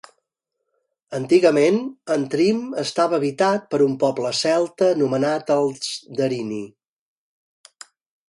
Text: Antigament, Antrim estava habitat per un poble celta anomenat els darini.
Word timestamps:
Antigament, 1.17 1.75
Antrim 2.15 2.63
estava 2.85 3.19
habitat 3.19 3.67
per 3.75 3.79
un 3.87 3.93
poble 4.05 4.33
celta 4.39 4.87
anomenat 4.95 5.53
els 5.59 5.87
darini. 6.21 6.61